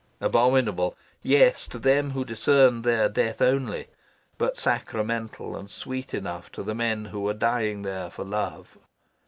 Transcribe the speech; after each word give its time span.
Abominable, 0.19 0.97
yes, 1.21 1.67
to 1.67 1.77
them 1.77 2.09
who 2.09 2.25
discerned 2.25 2.83
there 2.83 3.07
death 3.07 3.39
only; 3.39 3.85
but 4.39 4.57
sacramental 4.57 5.55
and 5.55 5.69
sweet 5.69 6.11
enough 6.15 6.51
to 6.53 6.63
the 6.63 6.73
men 6.73 7.05
who 7.05 7.19
were 7.19 7.35
dying 7.35 7.83
there 7.83 8.09
for 8.09 8.23
love. 8.23 8.79